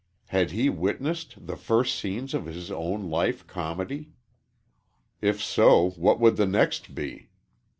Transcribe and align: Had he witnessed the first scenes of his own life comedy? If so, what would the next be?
Had 0.29 0.49
he 0.49 0.67
witnessed 0.67 1.45
the 1.45 1.55
first 1.55 1.95
scenes 1.95 2.33
of 2.33 2.47
his 2.47 2.71
own 2.71 3.11
life 3.11 3.45
comedy? 3.45 4.13
If 5.21 5.43
so, 5.43 5.91
what 5.91 6.19
would 6.19 6.37
the 6.37 6.47
next 6.47 6.95
be? 6.95 7.29